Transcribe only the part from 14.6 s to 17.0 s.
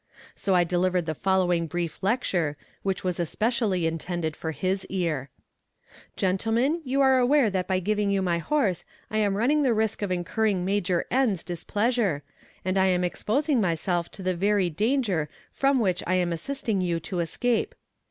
danger from which I am assisting you